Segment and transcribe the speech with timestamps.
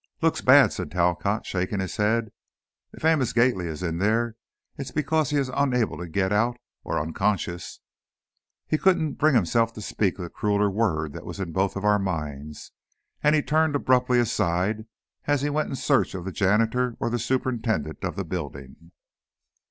[0.23, 2.31] "Looks bad," said Talcott, shaking his head.
[2.91, 4.35] "If Amos Gately is in there,
[4.75, 7.81] it's because he's unable to get out or unconscious."
[8.65, 12.71] He couldn't bring himself to speak the crueler word that was in both our minds,
[13.21, 14.87] and he turned abruptly aside,
[15.25, 18.91] as he went in search of the janitor or the superintendent of the building.